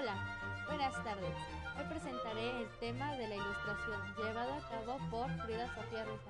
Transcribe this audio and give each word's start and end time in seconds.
Hola, 0.00 0.16
buenas 0.66 0.94
tardes. 1.04 1.36
Hoy 1.76 1.84
presentaré 1.90 2.62
el 2.62 2.70
tema 2.78 3.12
de 3.16 3.28
la 3.28 3.34
ilustración, 3.34 4.00
llevado 4.16 4.54
a 4.54 4.68
cabo 4.70 4.96
por 5.10 5.30
Frida 5.44 5.66
Sofía 5.74 6.04
Ruiz. 6.04 6.20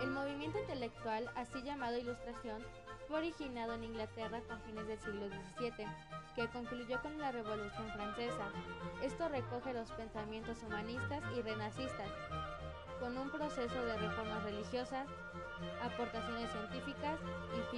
El 0.00 0.10
movimiento 0.12 0.58
intelectual, 0.58 1.30
así 1.34 1.62
llamado 1.62 1.98
ilustración, 1.98 2.64
fue 3.06 3.18
originado 3.18 3.74
en 3.74 3.84
Inglaterra 3.84 4.40
a 4.48 4.56
fines 4.60 4.86
del 4.86 4.98
siglo 4.98 5.28
XVII, 5.28 5.86
que 6.34 6.48
concluyó 6.48 7.02
con 7.02 7.18
la 7.18 7.32
Revolución 7.32 7.90
Francesa. 7.92 8.50
Esto 9.02 9.28
recoge 9.28 9.74
los 9.74 9.90
pensamientos 9.90 10.62
humanistas 10.62 11.22
y 11.36 11.42
renacistas, 11.42 12.08
con 12.98 13.18
un 13.18 13.30
proceso 13.30 13.84
de 13.84 13.98
reformas 13.98 14.42
religiosas, 14.42 15.06
aportaciones 15.82 16.50
científicas 16.50 17.18
y 17.56 17.75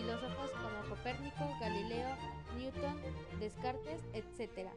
Galileo, 1.60 2.08
Newton, 2.56 3.00
Descartes, 3.40 4.02
etc. 4.12 4.68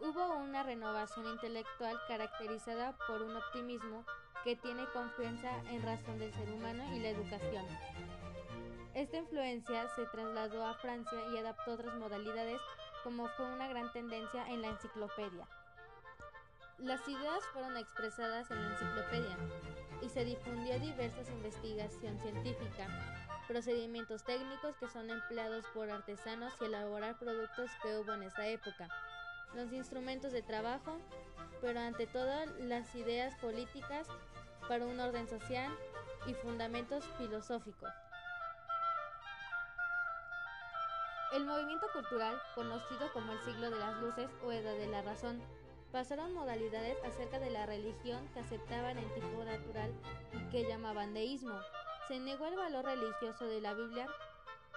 Hubo 0.00 0.36
una 0.38 0.64
renovación 0.64 1.26
intelectual 1.26 1.96
caracterizada 2.08 2.96
por 3.06 3.22
un 3.22 3.36
optimismo 3.36 4.04
que 4.42 4.56
tiene 4.56 4.84
confianza 4.92 5.50
en 5.70 5.82
razón 5.82 6.18
del 6.18 6.32
ser 6.34 6.50
humano 6.50 6.82
y 6.94 6.98
la 6.98 7.10
educación. 7.10 7.64
Esta 8.94 9.18
influencia 9.18 9.86
se 9.94 10.04
trasladó 10.06 10.66
a 10.66 10.74
Francia 10.74 11.18
y 11.32 11.38
adaptó 11.38 11.72
otras 11.72 11.94
modalidades 11.94 12.60
como 13.04 13.28
fue 13.28 13.46
una 13.52 13.68
gran 13.68 13.92
tendencia 13.92 14.48
en 14.48 14.62
la 14.62 14.68
enciclopedia. 14.68 15.46
Las 16.78 17.06
ideas 17.08 17.44
fueron 17.52 17.76
expresadas 17.76 18.50
en 18.50 18.62
la 18.62 18.72
enciclopedia 18.72 19.36
y 20.02 20.08
se 20.08 20.24
difundió 20.24 20.78
diversas 20.80 21.28
investigación 21.30 22.18
científica, 22.18 23.25
procedimientos 23.46 24.24
técnicos 24.24 24.76
que 24.76 24.88
son 24.88 25.10
empleados 25.10 25.64
por 25.74 25.90
artesanos 25.90 26.52
y 26.60 26.64
elaborar 26.64 27.18
productos 27.18 27.70
que 27.82 27.98
hubo 27.98 28.12
en 28.12 28.24
esa 28.24 28.46
época, 28.46 28.88
los 29.54 29.72
instrumentos 29.72 30.32
de 30.32 30.42
trabajo, 30.42 30.98
pero 31.60 31.80
ante 31.80 32.06
todo 32.06 32.46
las 32.58 32.94
ideas 32.94 33.34
políticas 33.36 34.06
para 34.68 34.86
un 34.86 34.98
orden 35.00 35.28
social 35.28 35.72
y 36.26 36.34
fundamentos 36.34 37.04
filosóficos. 37.18 37.90
El 41.32 41.44
movimiento 41.44 41.86
cultural, 41.92 42.40
conocido 42.54 43.12
como 43.12 43.32
el 43.32 43.40
siglo 43.40 43.70
de 43.70 43.78
las 43.78 44.00
luces 44.00 44.30
o 44.44 44.52
edad 44.52 44.74
de 44.74 44.86
la 44.86 45.02
razón, 45.02 45.42
pasaron 45.92 46.32
modalidades 46.34 46.96
acerca 47.04 47.38
de 47.38 47.50
la 47.50 47.66
religión 47.66 48.26
que 48.32 48.40
aceptaban 48.40 48.98
el 48.98 49.12
tipo 49.14 49.44
natural 49.44 49.92
y 50.32 50.50
que 50.50 50.68
llamaban 50.68 51.14
deísmo. 51.14 51.58
Se 52.08 52.20
negó 52.20 52.46
el 52.46 52.56
valor 52.56 52.84
religioso 52.84 53.46
de 53.46 53.60
la 53.60 53.74
Biblia, 53.74 54.06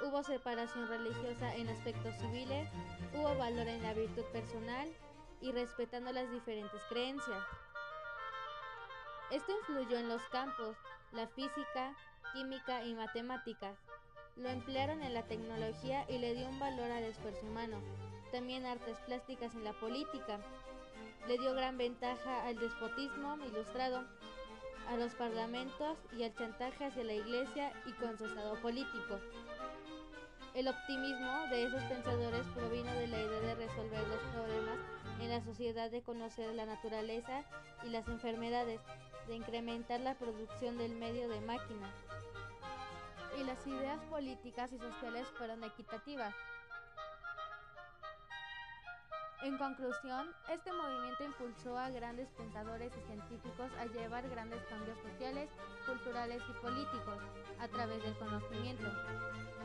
hubo 0.02 0.23
separación 0.23 0.88
religiosa 0.88 1.55
en 1.55 1.69
aspectos 1.69 2.16
civiles, 2.16 2.67
hubo 3.13 3.38
valor 3.38 3.67
en 3.67 3.83
la 3.83 3.94
virtud 3.94 4.23
personal 4.31 4.89
y 5.39 5.52
respetando 5.52 6.11
las 6.11 6.31
diferentes 6.31 6.81
creencias. 6.89 7.44
Esto 9.30 9.52
influyó 9.59 9.97
en 9.97 10.09
los 10.09 10.23
campos, 10.30 10.75
la 11.11 11.27
física, 11.27 11.95
química 12.33 12.83
y 12.83 12.95
matemáticas. 12.95 13.77
Lo 14.36 14.49
emplearon 14.49 15.03
en 15.03 15.14
la 15.14 15.23
tecnología 15.23 16.05
y 16.09 16.17
le 16.17 16.33
dio 16.33 16.47
un 16.47 16.59
valor 16.59 16.89
al 16.89 17.03
esfuerzo 17.03 17.45
humano. 17.45 17.80
También 18.31 18.66
artes 18.66 18.97
plásticas 19.05 19.53
en 19.53 19.64
la 19.64 19.73
política, 19.73 20.39
le 21.27 21.38
dio 21.38 21.53
gran 21.53 21.77
ventaja 21.77 22.47
al 22.47 22.58
despotismo 22.58 23.38
ilustrado, 23.45 24.03
a 24.89 24.97
los 24.97 25.13
parlamentos 25.13 25.97
y 26.17 26.23
al 26.23 26.33
chantaje 26.33 26.85
hacia 26.85 27.03
la 27.03 27.13
iglesia 27.13 27.71
y 27.85 27.91
con 27.93 28.17
su 28.17 28.25
estado 28.25 28.55
político. 28.59 29.19
El 30.55 30.67
optimismo 30.67 31.45
de 31.51 31.65
esos 31.65 31.83
pensadores 31.83 32.45
provino 32.55 32.91
de 32.93 33.07
la 33.07 33.19
idea 33.19 33.39
de 33.39 33.55
resolver 33.55 34.07
los 34.07 34.19
problemas 34.33 34.79
en 35.21 35.29
la 35.29 35.41
sociedad, 35.41 35.91
de 35.91 36.01
conocer 36.01 36.53
la 36.55 36.65
naturaleza 36.65 37.43
y 37.83 37.89
las 37.89 38.08
enfermedades, 38.08 38.81
de 39.27 39.36
incrementar 39.36 39.99
la 39.99 40.15
producción 40.15 40.80
del 40.80 40.95
medio 40.95 41.30
de 41.30 41.39
máquina. 41.41 41.93
Y 43.39 43.43
las 43.43 43.65
ideas 43.67 43.99
políticas 44.05 44.73
y 44.73 44.80
sociales 44.80 45.27
fueron 45.37 45.64
equitativas. 45.64 46.33
En 49.42 49.58
conclusión, 49.58 50.27
este 50.50 50.72
movimiento 50.73 51.23
impulsó 51.23 51.77
a 51.77 51.89
grandes 51.89 52.27
pensadores 52.32 52.92
y 52.92 53.08
científicos 53.08 53.72
a 53.80 53.86
llevar 53.86 54.27
grandes 54.30 54.61
cambios 54.66 54.98
sociales, 55.00 55.50
culturales 55.86 56.42
y 56.50 56.54
políticos 56.61 57.20
a 57.58 57.67
través 57.70 58.04
del 58.04 58.17
conocimiento. 58.17 58.92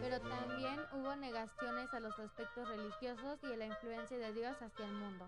Pero 0.00 0.20
también 0.20 0.78
hubo 0.92 1.16
negaciones 1.16 1.92
a 1.92 1.98
los 1.98 2.16
aspectos 2.20 2.68
religiosos 2.68 3.38
y 3.42 3.52
a 3.52 3.56
la 3.56 3.66
influencia 3.66 4.16
de 4.16 4.32
Dios 4.32 4.56
hacia 4.62 4.86
el 4.86 4.92
mundo. 4.92 5.26